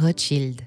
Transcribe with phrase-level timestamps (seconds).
[0.00, 0.60] Rothschild.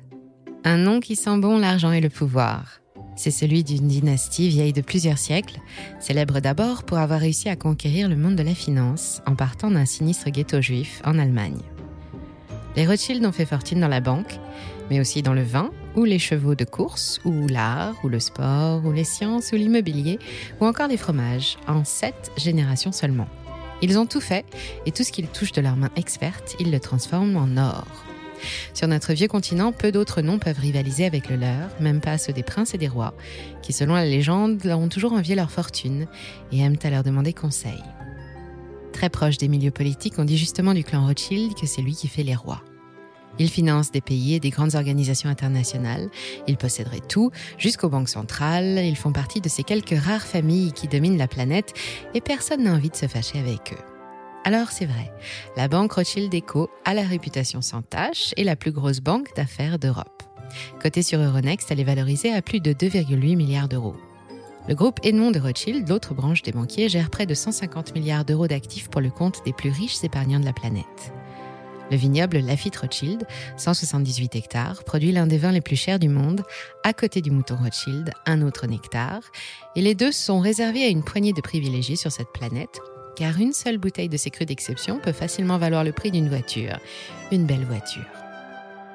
[0.65, 2.81] Un nom qui sent bon l'argent et le pouvoir.
[3.15, 5.61] C'est celui d'une dynastie vieille de plusieurs siècles,
[6.01, 9.85] célèbre d'abord pour avoir réussi à conquérir le monde de la finance en partant d'un
[9.85, 11.61] sinistre ghetto juif en Allemagne.
[12.75, 14.37] Les Rothschild ont fait fortune dans la banque,
[14.89, 18.83] mais aussi dans le vin, ou les chevaux de course, ou l'art, ou le sport,
[18.85, 20.19] ou les sciences, ou l'immobilier,
[20.59, 23.29] ou encore les fromages, en sept générations seulement.
[23.81, 24.45] Ils ont tout fait,
[24.85, 27.87] et tout ce qu'ils touchent de leurs mains expertes, ils le transforment en or.
[28.73, 32.33] Sur notre vieux continent, peu d'autres noms peuvent rivaliser avec le leur, même pas ceux
[32.33, 33.13] des princes et des rois,
[33.61, 36.07] qui selon la légende leur ont toujours envié leur fortune
[36.51, 37.81] et aiment à leur demander conseil.
[38.93, 42.07] Très proche des milieux politiques, on dit justement du clan Rothschild que c'est lui qui
[42.07, 42.63] fait les rois.
[43.39, 46.09] Il finance des pays et des grandes organisations internationales.
[46.47, 48.79] Ils posséderaient tout, jusqu'aux banques centrales.
[48.83, 51.73] Ils font partie de ces quelques rares familles qui dominent la planète
[52.13, 54.00] et personne n'a envie de se fâcher avec eux.
[54.43, 55.11] Alors c'est vrai,
[55.55, 59.77] la banque Rothschild Eco a la réputation sans tâche et la plus grosse banque d'affaires
[59.77, 60.23] d'Europe.
[60.81, 63.95] Cotée sur Euronext, elle est valorisée à plus de 2,8 milliards d'euros.
[64.67, 68.47] Le groupe Edmond de Rothschild, l'autre branche des banquiers, gère près de 150 milliards d'euros
[68.47, 71.13] d'actifs pour le compte des plus riches épargnants de la planète.
[71.91, 76.43] Le vignoble Lafitte Rothschild, 178 hectares, produit l'un des vins les plus chers du monde,
[76.83, 79.19] à côté du mouton Rothschild, un autre nectar,
[79.75, 82.79] et les deux sont réservés à une poignée de privilégiés sur cette planète,
[83.15, 86.77] car une seule bouteille de ces crus d'exception peut facilement valoir le prix d'une voiture.
[87.31, 88.05] Une belle voiture.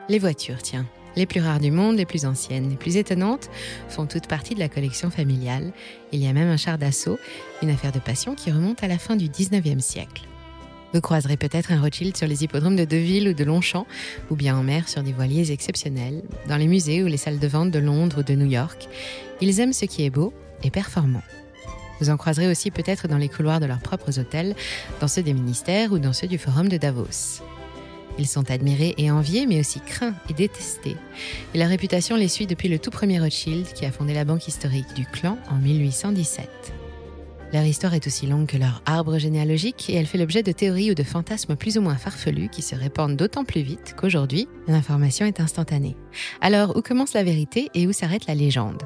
[0.08, 0.86] Les voitures, tiens.
[1.16, 3.48] Les plus rares du monde, les plus anciennes, les plus étonnantes,
[3.88, 5.72] font toutes partie de la collection familiale.
[6.12, 7.18] Il y a même un char d'assaut,
[7.62, 10.22] une affaire de passion qui remonte à la fin du 19e siècle.
[10.92, 13.86] Vous croiserez peut-être un Rothschild sur les hippodromes de Deville ou de Longchamp,
[14.30, 17.48] ou bien en mer sur des voiliers exceptionnels, dans les musées ou les salles de
[17.48, 18.88] vente de Londres ou de New York.
[19.40, 21.22] Ils aiment ce qui est beau et performant.
[22.00, 24.54] Vous en croiserez aussi peut-être dans les couloirs de leurs propres hôtels,
[25.00, 27.42] dans ceux des ministères ou dans ceux du forum de Davos.
[28.18, 30.96] Ils sont admirés et enviés, mais aussi craints et détestés.
[31.54, 34.48] Et leur réputation les suit depuis le tout premier Rothschild qui a fondé la banque
[34.48, 36.48] historique du clan en 1817.
[37.52, 40.90] Leur histoire est aussi longue que leur arbre généalogique et elle fait l'objet de théories
[40.90, 45.26] ou de fantasmes plus ou moins farfelus qui se répandent d'autant plus vite qu'aujourd'hui, l'information
[45.26, 45.96] est instantanée.
[46.40, 48.82] Alors, où commence la vérité et où s'arrête la légende?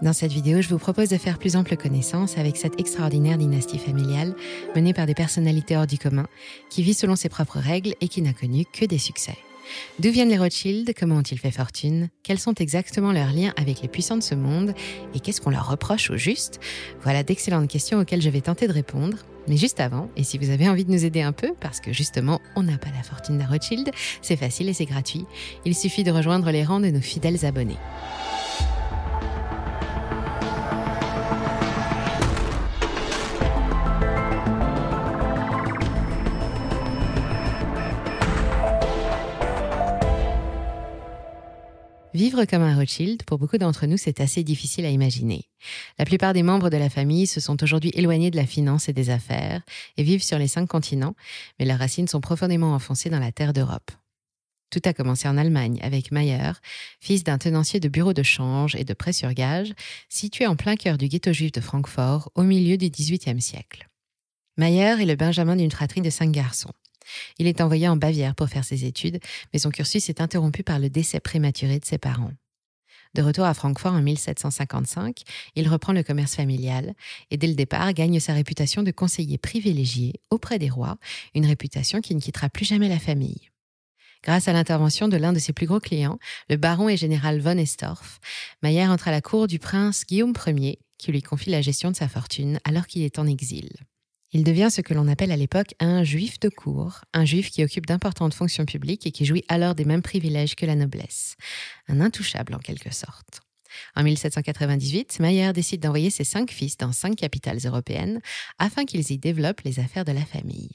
[0.00, 3.78] Dans cette vidéo, je vous propose de faire plus ample connaissance avec cette extraordinaire dynastie
[3.78, 4.34] familiale
[4.76, 6.26] menée par des personnalités hors du commun,
[6.70, 9.36] qui vit selon ses propres règles et qui n'a connu que des succès.
[9.98, 10.92] D'où viennent les Rothschild?
[10.98, 12.08] Comment ont-ils fait fortune?
[12.22, 14.72] Quels sont exactement leurs liens avec les puissants de ce monde?
[15.14, 16.60] Et qu'est-ce qu'on leur reproche au juste?
[17.02, 19.18] Voilà d'excellentes questions auxquelles je vais tenter de répondre.
[19.46, 21.92] Mais juste avant, et si vous avez envie de nous aider un peu, parce que
[21.92, 23.90] justement, on n'a pas la fortune d'un Rothschild,
[24.22, 25.24] c'est facile et c'est gratuit.
[25.64, 27.78] Il suffit de rejoindre les rangs de nos fidèles abonnés.
[42.18, 45.44] Vivre comme un Rothschild, pour beaucoup d'entre nous, c'est assez difficile à imaginer.
[46.00, 48.92] La plupart des membres de la famille se sont aujourd'hui éloignés de la finance et
[48.92, 49.62] des affaires
[49.96, 51.14] et vivent sur les cinq continents,
[51.60, 53.92] mais leurs racines sont profondément enfoncées dans la terre d'Europe.
[54.70, 56.54] Tout a commencé en Allemagne avec Mayer,
[56.98, 59.72] fils d'un tenancier de bureau de change et de prêt sur gage,
[60.08, 63.88] situé en plein cœur du ghetto juif de Francfort au milieu du XVIIIe siècle.
[64.56, 66.72] Mayer est le benjamin d'une fratrie de cinq garçons.
[67.38, 69.20] Il est envoyé en Bavière pour faire ses études,
[69.52, 72.32] mais son cursus est interrompu par le décès prématuré de ses parents.
[73.14, 75.22] De retour à Francfort en 1755,
[75.56, 76.94] il reprend le commerce familial
[77.30, 80.98] et dès le départ gagne sa réputation de conseiller privilégié auprès des rois,
[81.34, 83.48] une réputation qui ne quittera plus jamais la famille.
[84.22, 86.18] Grâce à l'intervention de l'un de ses plus gros clients,
[86.50, 88.20] le baron et général von Estorff,
[88.62, 91.96] Mayer entre à la cour du prince Guillaume Ier, qui lui confie la gestion de
[91.96, 93.70] sa fortune alors qu'il est en exil.
[94.32, 97.64] Il devient ce que l'on appelle à l'époque un juif de cour, un juif qui
[97.64, 101.36] occupe d'importantes fonctions publiques et qui jouit alors des mêmes privilèges que la noblesse,
[101.88, 103.40] un intouchable en quelque sorte.
[103.96, 108.20] En 1798, Mayer décide d'envoyer ses cinq fils dans cinq capitales européennes
[108.58, 110.72] afin qu'ils y développent les affaires de la famille.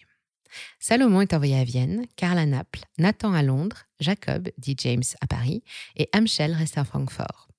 [0.79, 5.27] Salomon est envoyé à Vienne, Karl à Naples, Nathan à Londres, Jacob, dit James, à
[5.27, 5.63] Paris
[5.95, 7.49] et Amschel reste à Francfort.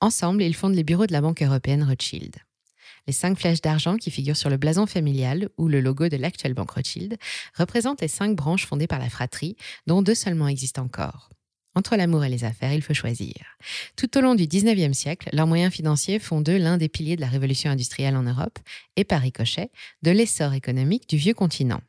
[0.00, 2.36] Ensemble, ils fondent les bureaux de la Banque européenne Rothschild.
[3.10, 6.54] Les cinq flèches d'argent qui figurent sur le blason familial ou le logo de l'actuelle
[6.54, 7.16] banque Rothschild
[7.58, 9.56] représentent les cinq branches fondées par la fratrie,
[9.88, 11.28] dont deux seulement existent encore.
[11.74, 13.34] Entre l'amour et les affaires, il faut choisir.
[13.96, 17.20] Tout au long du XIXe siècle, leurs moyens financiers font d'eux l'un des piliers de
[17.20, 18.60] la révolution industrielle en Europe
[18.94, 19.72] et, par ricochet,
[20.02, 21.80] de l'essor économique du vieux continent.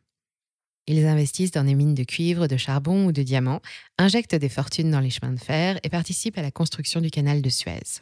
[0.87, 3.61] Ils investissent dans des mines de cuivre, de charbon ou de diamants,
[3.99, 7.43] injectent des fortunes dans les chemins de fer et participent à la construction du canal
[7.43, 8.01] de Suez.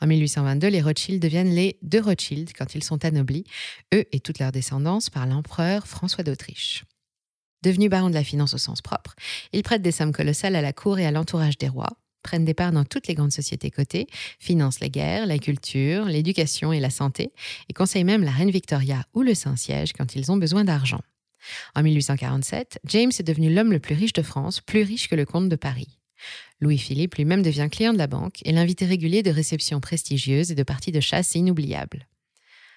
[0.00, 3.44] En 1822, les Rothschild deviennent les deux Rothschild quand ils sont anoblis,
[3.94, 6.84] eux et toute leur descendance, par l'empereur François d'Autriche.
[7.62, 9.14] Devenus barons de la finance au sens propre,
[9.52, 12.54] ils prêtent des sommes colossales à la cour et à l'entourage des rois, prennent des
[12.54, 14.06] parts dans toutes les grandes sociétés cotées,
[14.38, 17.32] financent les guerres, la culture, l'éducation et la santé,
[17.68, 21.00] et conseillent même la reine Victoria ou le Saint-Siège quand ils ont besoin d'argent.
[21.74, 25.24] En 1847, James est devenu l'homme le plus riche de France, plus riche que le
[25.24, 25.98] comte de Paris.
[26.60, 30.62] Louis-Philippe lui-même devient client de la banque et l'invité régulier de réceptions prestigieuses et de
[30.62, 32.06] parties de chasse inoubliables.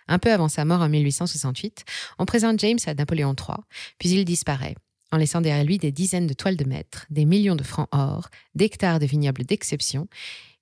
[0.07, 1.85] Un peu avant sa mort en 1868,
[2.17, 3.57] on présente James à Napoléon III,
[3.99, 4.75] puis il disparaît,
[5.11, 8.29] en laissant derrière lui des dizaines de toiles de maîtres, des millions de francs or,
[8.55, 10.07] d'hectares de vignobles d'exception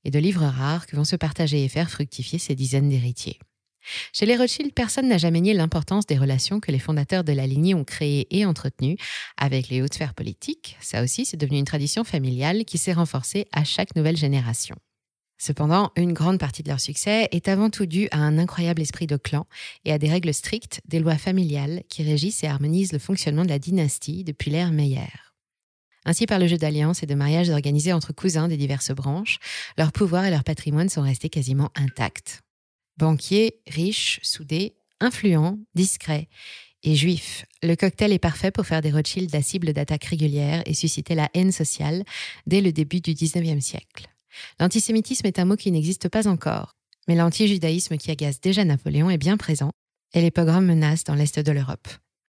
[0.04, 3.40] et de livres rares que vont se partager et faire fructifier ces dizaines d'héritiers.
[4.14, 7.48] Chez les Rothschild, personne n'a jamais nié l'importance des relations que les fondateurs de la
[7.48, 8.98] lignée ont créées et entretenues
[9.38, 10.78] avec les hautes sphères politiques.
[10.80, 14.76] Ça aussi, c'est devenu une tradition familiale qui s'est renforcée à chaque nouvelle génération.
[15.40, 19.06] Cependant, une grande partie de leur succès est avant tout due à un incroyable esprit
[19.06, 19.46] de clan
[19.86, 23.50] et à des règles strictes, des lois familiales qui régissent et harmonisent le fonctionnement de
[23.50, 25.12] la dynastie depuis l'ère Meyer.
[26.06, 29.40] Ainsi, par le jeu d'alliances et de mariages organisés entre cousins des diverses branches,
[29.78, 32.42] leur pouvoir et leur patrimoine sont restés quasiment intacts.
[32.98, 36.28] Banquier, riche, soudé, influent, discret
[36.84, 40.74] et juif, le cocktail est parfait pour faire des Rothschild la cible d'attaques régulières et
[40.74, 42.04] susciter la haine sociale
[42.46, 44.08] dès le début du XIXe siècle.
[44.60, 46.76] L'antisémitisme est un mot qui n'existe pas encore,
[47.08, 49.72] mais l'anti-judaïsme qui agace déjà Napoléon est bien présent,
[50.14, 51.88] et les pogroms menacent dans l'est de l'Europe.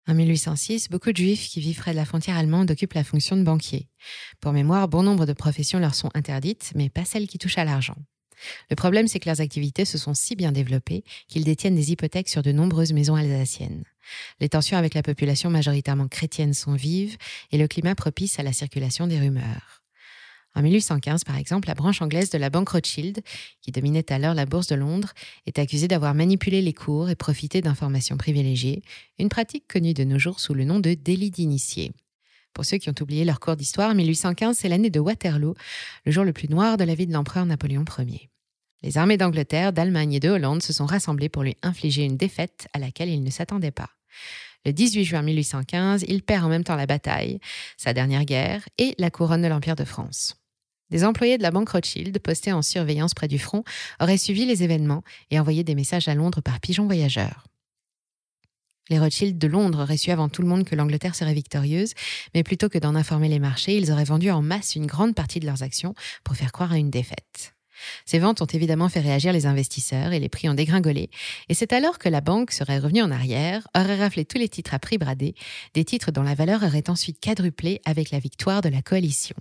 [0.08, 3.36] En 1806, beaucoup de juifs qui vivent près de la frontière allemande occupent la fonction
[3.36, 3.90] de banquier.
[4.40, 7.66] Pour mémoire, bon nombre de professions leur sont interdites, mais pas celles qui touchent à
[7.66, 7.98] l'argent.
[8.70, 12.30] Le problème, c'est que leurs activités se sont si bien développées qu'ils détiennent des hypothèques
[12.30, 13.84] sur de nombreuses maisons alsaciennes.
[14.40, 17.18] Les tensions avec la population majoritairement chrétienne sont vives
[17.52, 19.84] et le climat propice à la circulation des rumeurs.
[20.56, 23.22] En 1815, par exemple, la branche anglaise de la banque Rothschild,
[23.62, 25.14] qui dominait alors la bourse de Londres,
[25.46, 28.82] est accusée d'avoir manipulé les cours et profité d'informations privilégiées,
[29.20, 31.92] une pratique connue de nos jours sous le nom de délit d'initié.
[32.58, 35.54] Pour ceux qui ont oublié leur cours d'histoire, 1815, c'est l'année de Waterloo,
[36.06, 38.32] le jour le plus noir de la vie de l'empereur Napoléon Ier.
[38.82, 42.68] Les armées d'Angleterre, d'Allemagne et de Hollande se sont rassemblées pour lui infliger une défaite
[42.74, 43.92] à laquelle il ne s'attendait pas.
[44.66, 47.40] Le 18 juin 1815, il perd en même temps la bataille,
[47.78, 50.36] sa dernière guerre et la couronne de l'Empire de France.
[50.90, 53.64] Des employés de la banque Rothschild, postés en surveillance près du front,
[54.00, 57.46] auraient suivi les événements et envoyé des messages à Londres par pigeon voyageur.
[58.90, 61.94] Les Rothschild de Londres auraient su avant tout le monde que l'Angleterre serait victorieuse,
[62.34, 65.40] mais plutôt que d'en informer les marchés, ils auraient vendu en masse une grande partie
[65.40, 65.94] de leurs actions
[66.24, 67.54] pour faire croire à une défaite.
[68.06, 71.10] Ces ventes ont évidemment fait réagir les investisseurs et les prix ont dégringolé,
[71.50, 74.74] et c'est alors que la banque serait revenue en arrière, aurait raflé tous les titres
[74.74, 75.36] à prix bradé,
[75.74, 79.36] des titres dont la valeur aurait ensuite quadruplé avec la victoire de la coalition.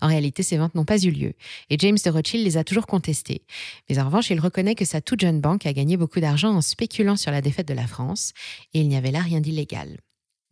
[0.00, 1.34] En réalité, ces ventes n'ont pas eu lieu,
[1.70, 3.42] et James de Rothschild les a toujours contestées.
[3.88, 6.60] Mais en revanche, il reconnaît que sa toute jeune banque a gagné beaucoup d'argent en
[6.60, 8.32] spéculant sur la défaite de la France,
[8.74, 9.98] et il n'y avait là rien d'illégal.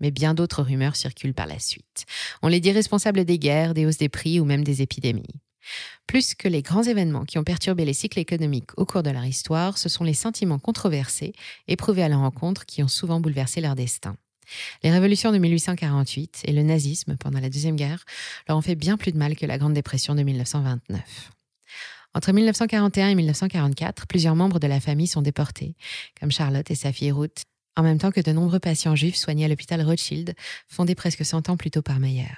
[0.00, 2.04] Mais bien d'autres rumeurs circulent par la suite.
[2.42, 5.40] On les dit responsables des guerres, des hausses des prix ou même des épidémies.
[6.06, 9.24] Plus que les grands événements qui ont perturbé les cycles économiques au cours de leur
[9.24, 11.32] histoire, ce sont les sentiments controversés
[11.68, 14.16] éprouvés à leur rencontre qui ont souvent bouleversé leur destin.
[14.82, 18.04] Les révolutions de 1848 et le nazisme pendant la Deuxième Guerre
[18.48, 21.30] leur ont fait bien plus de mal que la Grande Dépression de 1929.
[22.14, 25.74] Entre 1941 et 1944, plusieurs membres de la famille sont déportés,
[26.20, 27.42] comme Charlotte et sa fille Ruth,
[27.76, 30.34] en même temps que de nombreux patients juifs soignés à l'hôpital Rothschild,
[30.68, 32.28] fondé presque 100 ans plus tôt par Meyer.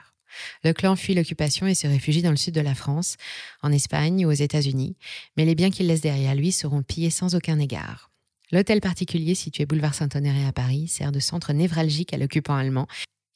[0.65, 3.17] Le clan fuit l'occupation et se réfugie dans le sud de la France,
[3.63, 4.97] en Espagne ou aux États-Unis,
[5.37, 8.11] mais les biens qu'il laisse derrière lui seront pillés sans aucun égard.
[8.53, 12.87] L'hôtel particulier situé boulevard Saint-Honoré à Paris sert de centre névralgique à l'occupant allemand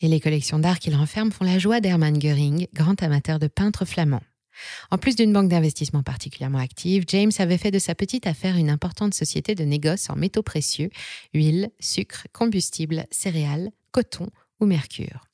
[0.01, 3.85] et les collections d'art qu'il renferme font la joie d'Hermann Göring, grand amateur de peintres
[3.85, 4.23] flamands.
[4.91, 8.71] En plus d'une banque d'investissement particulièrement active, James avait fait de sa petite affaire une
[8.71, 10.91] importante société de négoce en métaux précieux,
[11.35, 14.29] huile, sucre, combustible, céréales, coton
[14.61, 15.27] ou mercure.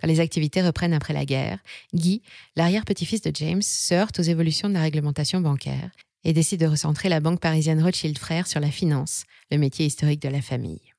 [0.00, 1.58] Quand les activités reprennent après la guerre,
[1.92, 2.22] Guy,
[2.56, 5.90] l'arrière-petit-fils de James, se heurte aux évolutions de la réglementation bancaire
[6.24, 10.22] et décide de recentrer la banque parisienne Rothschild Frères sur la finance, le métier historique
[10.22, 10.92] de la famille.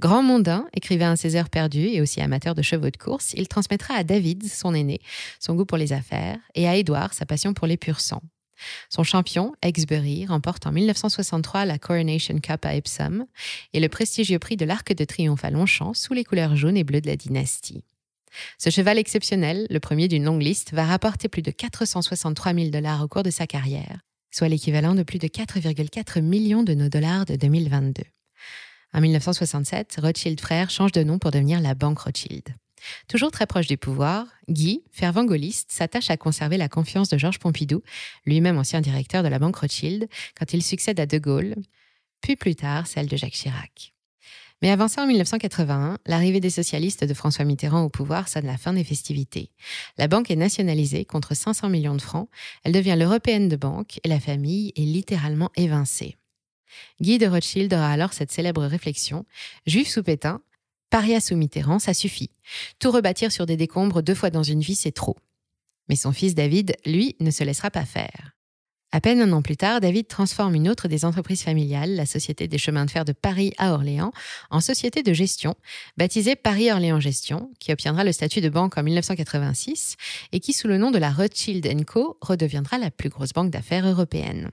[0.00, 3.48] Grand mondain, écrivain à ses heures perdues et aussi amateur de chevaux de course, il
[3.48, 5.00] transmettra à David, son aîné,
[5.40, 8.22] son goût pour les affaires, et à Édouard sa passion pour les purs sangs.
[8.88, 13.26] Son champion, Exbury, remporte en 1963 la Coronation Cup à Epsom
[13.72, 16.84] et le prestigieux prix de l'Arc de Triomphe à Longchamp sous les couleurs jaunes et
[16.84, 17.84] bleues de la dynastie.
[18.58, 23.02] Ce cheval exceptionnel, le premier d'une longue liste, va rapporter plus de 463 000 dollars
[23.02, 24.00] au cours de sa carrière,
[24.34, 28.02] soit l'équivalent de plus de 4,4 millions de nos dollars de 2022.
[28.92, 32.42] En 1967, Rothschild Frères change de nom pour devenir la Banque Rothschild.
[33.06, 37.38] Toujours très proche du pouvoir, Guy, fervent gaulliste, s'attache à conserver la confiance de Georges
[37.38, 37.82] Pompidou,
[38.26, 41.54] lui-même ancien directeur de la Banque Rothschild, quand il succède à De Gaulle,
[42.20, 43.93] puis plus tard celle de Jacques Chirac.
[44.64, 48.56] Mais avant ça, en 1981, l'arrivée des socialistes de François Mitterrand au pouvoir sonne la
[48.56, 49.50] fin des festivités.
[49.98, 52.30] La banque est nationalisée contre 500 millions de francs,
[52.62, 56.16] elle devient l'européenne de banque et la famille est littéralement évincée.
[57.02, 59.26] Guy de Rothschild aura alors cette célèbre réflexion
[59.66, 60.40] Juif sous Pétain,
[60.88, 62.30] paria sous Mitterrand, ça suffit.
[62.78, 65.18] Tout rebâtir sur des décombres deux fois dans une vie, c'est trop.
[65.90, 68.33] Mais son fils David, lui, ne se laissera pas faire.
[68.92, 72.46] À peine un an plus tard, David transforme une autre des entreprises familiales, la Société
[72.46, 74.12] des chemins de fer de Paris à Orléans,
[74.50, 75.56] en société de gestion,
[75.96, 79.96] baptisée Paris-Orléans Gestion, qui obtiendra le statut de banque en 1986
[80.30, 83.86] et qui, sous le nom de la Rothschild Co., redeviendra la plus grosse banque d'affaires
[83.86, 84.50] européenne.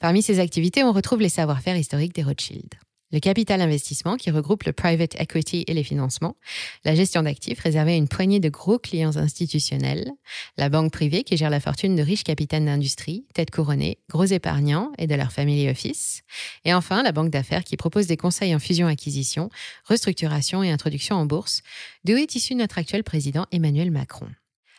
[0.00, 2.74] Parmi ses activités, on retrouve les savoir-faire historiques des Rothschild
[3.12, 6.36] le capital investissement qui regroupe le private equity et les financements,
[6.84, 10.10] la gestion d'actifs réservée à une poignée de gros clients institutionnels,
[10.56, 14.92] la banque privée qui gère la fortune de riches capitaines d'industrie, têtes couronnées, gros épargnants
[14.98, 16.22] et de leur family office,
[16.64, 19.48] et enfin la banque d'affaires qui propose des conseils en fusion-acquisition,
[19.84, 21.62] restructuration et introduction en bourse,
[22.04, 24.28] d'où est issu notre actuel président Emmanuel Macron.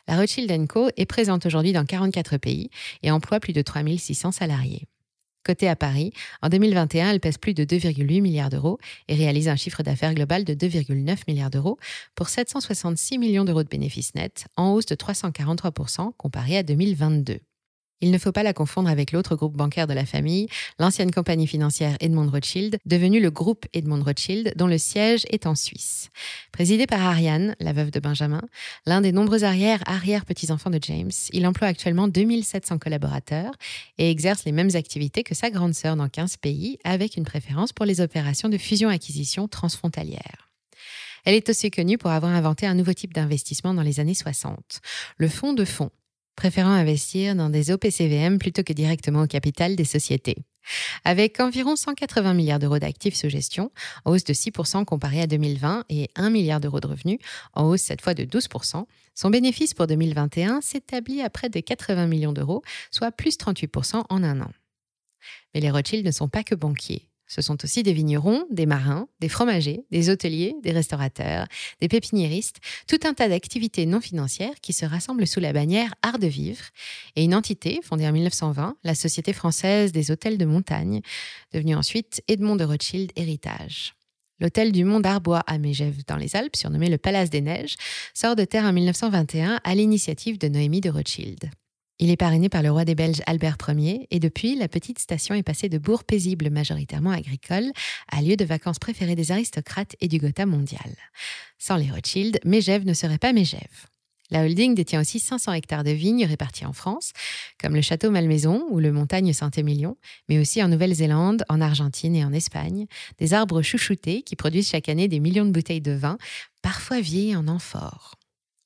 [0.08, 2.70] La Rothschild Co est présente aujourd'hui dans 44 pays
[3.02, 4.88] et emploie plus de 3600 salariés.
[5.46, 6.12] Côté à Paris,
[6.42, 10.44] en 2021, elle pèse plus de 2,8 milliards d'euros et réalise un chiffre d'affaires global
[10.44, 11.78] de 2,9 milliards d'euros
[12.16, 17.40] pour 766 millions d'euros de bénéfices nets, en hausse de 343% comparé à 2022.
[18.02, 20.48] Il ne faut pas la confondre avec l'autre groupe bancaire de la famille,
[20.80, 25.56] l'ancienne compagnie financière Edmond Rothschild, devenue le groupe Edmond Rothschild, dont le siège est en
[25.56, 26.10] Suisse.
[26.52, 28.42] Présidé par Ariane, la veuve de Benjamin,
[28.86, 33.54] l'un des nombreux arrière-arrière-petits-enfants de James, il emploie actuellement 2700 collaborateurs
[33.98, 37.72] et exerce les mêmes activités que sa grande sœur dans 15 pays, avec une préférence
[37.72, 40.50] pour les opérations de fusion-acquisition transfrontalières.
[41.24, 44.82] Elle est aussi connue pour avoir inventé un nouveau type d'investissement dans les années 60,
[45.18, 45.92] le fonds de fonds
[46.36, 50.38] préférant investir dans des OPCVM plutôt que directement au capital des sociétés.
[51.04, 53.72] Avec environ 180 milliards d'euros d'actifs sous gestion,
[54.04, 57.20] en hausse de 6% comparé à 2020 et 1 milliard d'euros de revenus,
[57.54, 62.08] en hausse cette fois de 12%, son bénéfice pour 2021 s'établit à près de 80
[62.08, 64.52] millions d'euros, soit plus 38% en un an.
[65.54, 67.08] Mais les Rothschild ne sont pas que banquiers.
[67.28, 71.48] Ce sont aussi des vignerons, des marins, des fromagers, des hôteliers, des restaurateurs,
[71.82, 76.20] des pépiniéristes, tout un tas d'activités non financières qui se rassemblent sous la bannière Art
[76.20, 76.66] de Vivre
[77.16, 81.02] et une entité fondée en 1920, la Société française des hôtels de montagne,
[81.54, 83.96] devenue ensuite Edmond de Rothschild Héritage.
[84.40, 87.76] L'hôtel du Mont d'Arbois à Mégève dans les Alpes, surnommé le Palace des Neiges,
[88.14, 91.50] sort de terre en 1921 à l'initiative de Noémie de Rothschild.
[91.98, 95.34] Il est parrainé par le roi des Belges Albert Ier et depuis, la petite station
[95.34, 97.72] est passée de bourg paisible majoritairement agricole
[98.12, 100.96] à lieu de vacances préférées des aristocrates et du Gotha mondial.
[101.58, 103.88] Sans les Rothschild, Mégève ne serait pas Mégève.
[104.32, 107.14] La holding détient aussi 500 hectares de vignes répartis en France,
[107.62, 109.98] comme le château Malmaison ou le montagne Saint-Émilion,
[110.28, 112.88] mais aussi en Nouvelle-Zélande, en Argentine et en Espagne,
[113.20, 116.18] des arbres chouchoutés qui produisent chaque année des millions de bouteilles de vin,
[116.62, 118.16] parfois vieillis en amphores.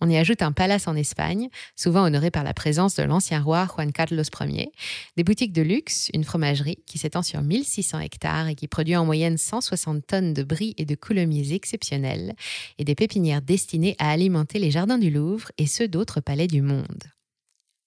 [0.01, 3.67] On y ajoute un palace en Espagne, souvent honoré par la présence de l'ancien roi
[3.67, 4.71] Juan Carlos Ier,
[5.17, 9.05] des boutiques de luxe, une fromagerie qui s'étend sur 1600 hectares et qui produit en
[9.05, 12.33] moyenne 160 tonnes de brie et de coulommiers exceptionnels,
[12.77, 16.61] et des pépinières destinées à alimenter les jardins du Louvre et ceux d'autres palais du
[16.61, 17.03] monde.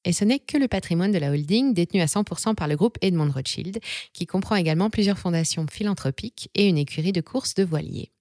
[0.04, 2.98] Et ce n'est que le patrimoine de la holding détenu à 100% par le groupe
[3.00, 3.78] Edmond Rothschild,
[4.12, 8.11] qui comprend également plusieurs fondations philanthropiques et une écurie de courses de voiliers.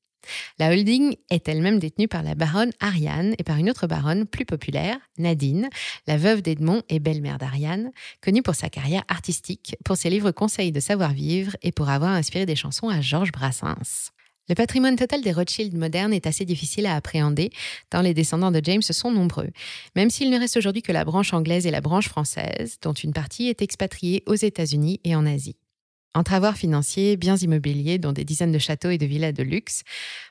[0.59, 4.45] La holding est elle-même détenue par la baronne Ariane et par une autre baronne plus
[4.45, 5.69] populaire, Nadine,
[6.07, 10.71] la veuve d'Edmond et belle-mère d'Ariane, connue pour sa carrière artistique, pour ses livres conseils
[10.71, 14.11] de savoir-vivre et pour avoir inspiré des chansons à Georges Brassens.
[14.49, 17.51] Le patrimoine total des Rothschild modernes est assez difficile à appréhender,
[17.89, 19.49] tant les descendants de James sont nombreux,
[19.95, 23.13] même s'il ne reste aujourd'hui que la branche anglaise et la branche française, dont une
[23.13, 25.55] partie est expatriée aux États-Unis et en Asie.
[26.13, 29.83] Entre avoirs financiers, biens immobiliers, dont des dizaines de châteaux et de villas de luxe,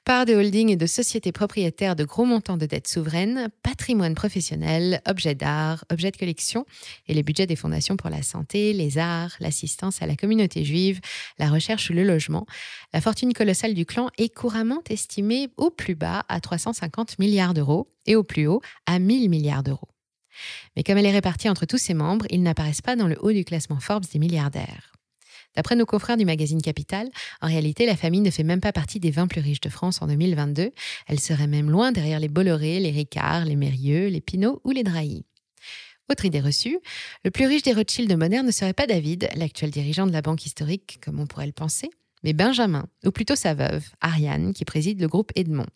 [0.05, 5.01] par de holdings et de sociétés propriétaires de gros montants de dettes souveraines, patrimoine professionnel,
[5.09, 6.67] objets d'art, objets de collection
[7.09, 11.01] et les budgets des fondations pour la santé, les arts, l'assistance à la communauté juive,
[11.39, 12.45] la recherche ou le logement,
[12.93, 17.89] la fortune colossale du clan est couramment estimée au plus bas à 350 milliards d'euros
[18.05, 19.89] et au plus haut à 1000 milliards d'euros.
[20.77, 23.33] Mais comme elle est répartie entre tous ses membres, ils n'apparaissent pas dans le haut
[23.33, 25.00] du classement Forbes des milliardaires.
[25.61, 27.11] D'après nos confrères du magazine Capital,
[27.43, 30.01] en réalité, la famille ne fait même pas partie des 20 plus riches de France
[30.01, 30.71] en 2022.
[31.07, 34.85] Elle serait même loin derrière les Bolloré, les Ricard, les Mérieux, les Pinault ou les
[34.85, 35.27] Drahi.
[36.11, 36.79] Autre idée reçue,
[37.27, 40.47] le plus riche des Rothschild modernes ne serait pas David, l'actuel dirigeant de la banque
[40.47, 41.91] historique, comme on pourrait le penser,
[42.25, 45.67] mais Benjamin, ou plutôt sa veuve, Ariane, qui préside le groupe Edmond.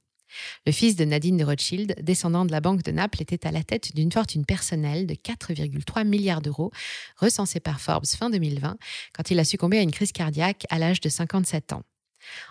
[0.66, 3.62] Le fils de Nadine de Rothschild, descendant de la Banque de Naples, était à la
[3.62, 6.70] tête d'une fortune personnelle de 4,3 milliards d'euros,
[7.16, 8.76] recensée par Forbes fin 2020,
[9.12, 11.82] quand il a succombé à une crise cardiaque à l'âge de 57 ans.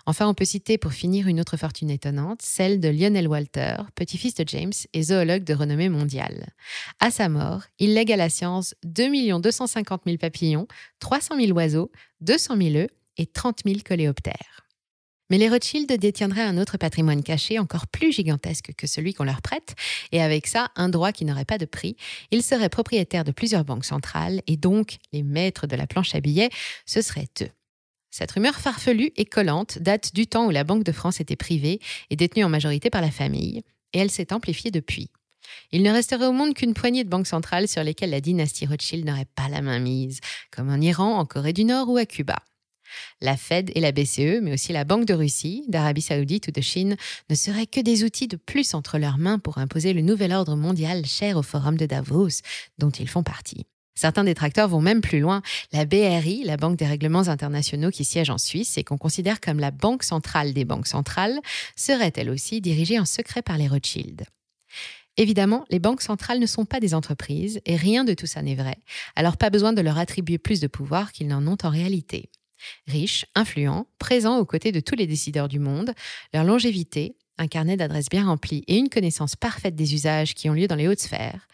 [0.06, 4.34] Enfin, on peut citer pour finir une autre fortune étonnante, celle de Lionel Walter, petit-fils
[4.34, 6.52] de James et zoologue de renommée mondiale.
[7.00, 10.66] À sa mort, il lègue à la science 2 250 000 papillons,
[11.00, 14.63] 300 000 oiseaux, 200 000 œufs et 30 000 coléoptères.
[15.34, 19.42] Mais les Rothschild détiendraient un autre patrimoine caché encore plus gigantesque que celui qu'on leur
[19.42, 19.74] prête,
[20.12, 21.96] et avec ça, un droit qui n'aurait pas de prix.
[22.30, 26.20] Ils seraient propriétaires de plusieurs banques centrales, et donc les maîtres de la planche à
[26.20, 26.50] billets,
[26.86, 27.48] ce seraient eux.
[28.12, 31.80] Cette rumeur farfelue et collante date du temps où la Banque de France était privée
[32.10, 35.10] et détenue en majorité par la famille, et elle s'est amplifiée depuis.
[35.72, 39.04] Il ne resterait au monde qu'une poignée de banques centrales sur lesquelles la dynastie Rothschild
[39.04, 40.20] n'aurait pas la main mise,
[40.52, 42.36] comme en Iran, en Corée du Nord ou à Cuba.
[43.20, 46.60] La Fed et la BCE, mais aussi la Banque de Russie, d'Arabie saoudite ou de
[46.60, 46.96] Chine,
[47.30, 50.56] ne seraient que des outils de plus entre leurs mains pour imposer le nouvel ordre
[50.56, 52.40] mondial cher au Forum de Davos,
[52.78, 53.66] dont ils font partie.
[53.94, 55.40] Certains détracteurs vont même plus loin.
[55.72, 59.60] La BRI, la Banque des règlements internationaux qui siège en Suisse et qu'on considère comme
[59.60, 61.38] la banque centrale des banques centrales,
[61.76, 64.24] serait elle aussi dirigée en secret par les Rothschild.
[65.16, 68.56] Évidemment, les banques centrales ne sont pas des entreprises et rien de tout ça n'est
[68.56, 68.76] vrai,
[69.14, 72.30] alors pas besoin de leur attribuer plus de pouvoir qu'ils n'en ont en réalité.
[72.86, 75.94] Riches, influents, présents aux côtés de tous les décideurs du monde,
[76.32, 80.54] leur longévité, un carnet d'adresses bien rempli et une connaissance parfaite des usages qui ont
[80.54, 81.48] lieu dans les hautes sphères,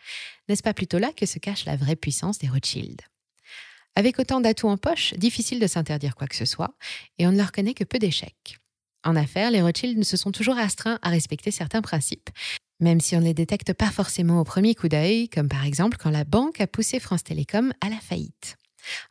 [0.49, 3.01] n'est-ce pas plutôt là que se cache la vraie puissance des Rothschild?
[3.97, 6.75] Avec autant d'atouts en poche, difficile de s'interdire quoi que ce soit,
[7.19, 8.59] et on ne leur connaît que peu d'échecs.
[9.03, 12.31] En affaires, les Rothschild ne se sont toujours astreints à respecter certains principes,
[12.81, 15.97] même si on ne les détecte pas forcément au premier coup d'œil, comme par exemple
[15.99, 18.57] quand la banque a poussé France Télécom à la faillite.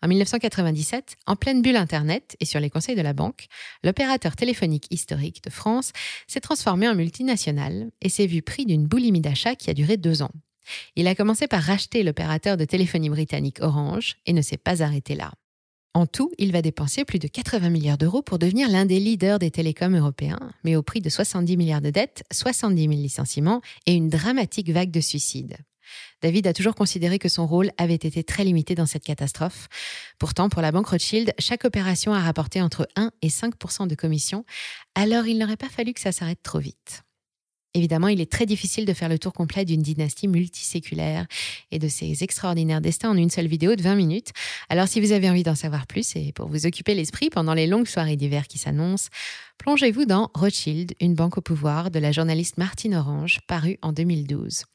[0.02, 3.48] En 1997, en pleine bulle Internet et sur les conseils de la banque,
[3.84, 5.92] l'opérateur téléphonique historique de France
[6.28, 10.22] s'est transformé en multinational et s'est vu pris d'une boulimie d'achat qui a duré deux
[10.22, 10.32] ans.
[10.96, 15.16] Il a commencé par racheter l'opérateur de téléphonie britannique Orange et ne s'est pas arrêté
[15.16, 15.32] là.
[15.96, 19.40] En tout, il va dépenser plus de 80 milliards d'euros pour devenir l'un des leaders
[19.40, 23.94] des télécoms européens, mais au prix de 70 milliards de dettes, 70 000 licenciements et
[23.94, 25.58] une dramatique vague de suicides.
[26.22, 29.68] David a toujours considéré que son rôle avait été très limité dans cette catastrophe.
[30.18, 34.46] Pourtant, pour la banque Rothschild, chaque opération a rapporté entre 1 et 5 de commission,
[34.96, 37.04] alors il n'aurait pas fallu que ça s'arrête trop vite.
[37.80, 41.26] Évidemment, il est très difficile de faire le tour complet d'une dynastie multiséculaire
[41.72, 44.32] et de ses extraordinaires destins en une seule vidéo de 20 minutes.
[44.68, 47.68] Alors si vous avez envie d'en savoir plus et pour vous occuper l'esprit pendant les
[47.68, 49.08] longues soirées d'hiver qui s'annoncent,
[49.60, 54.66] plongez-vous dans Rothschild, une banque au pouvoir de la journaliste Martine Orange, paru en 2012.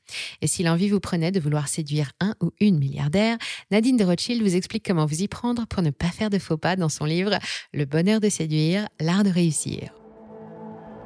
[0.40, 3.36] Et si l'envie vous prenait de vouloir séduire un ou une milliardaire,
[3.70, 6.56] Nadine de Rothschild vous explique comment vous y prendre pour ne pas faire de faux
[6.56, 7.38] pas dans son livre
[7.74, 9.92] Le bonheur de séduire, l'art de réussir.